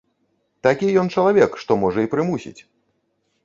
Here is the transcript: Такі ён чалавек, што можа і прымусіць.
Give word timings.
Такі 0.67 0.89
ён 1.03 1.11
чалавек, 1.17 1.51
што 1.67 1.79
можа 1.85 1.99
і 2.09 2.13
прымусіць. 2.17 2.59